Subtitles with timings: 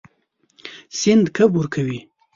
[0.99, 1.99] سیند کب ورکوي.